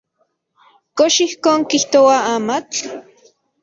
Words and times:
¿Kox 0.97 1.15
ijkon 1.25 1.59
kijtoa 1.69 2.17
amatl? 2.33 2.81